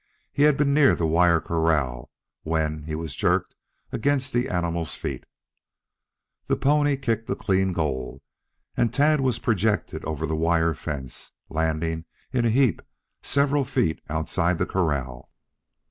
He 0.33 0.41
had 0.41 0.57
been 0.57 0.73
near 0.73 0.95
the 0.95 1.05
wire 1.05 1.39
corral 1.39 2.09
when 2.41 2.85
he 2.85 2.95
was 2.95 3.13
jerked 3.13 3.53
against 3.91 4.33
the 4.33 4.49
animal's 4.49 4.95
feet. 4.95 5.27
The 6.47 6.55
pony 6.55 6.97
kicked 6.97 7.29
a 7.29 7.35
clean 7.35 7.71
goal 7.71 8.23
and 8.75 8.91
Tad 8.91 9.21
was 9.21 9.37
projected 9.37 10.03
over 10.03 10.25
the 10.25 10.35
wire 10.35 10.73
fence, 10.73 11.33
landing 11.49 12.05
in 12.33 12.45
a 12.45 12.49
heap 12.49 12.81
several 13.21 13.63
feet 13.63 14.01
outside 14.09 14.57
the 14.57 14.65
corral. 14.65 15.29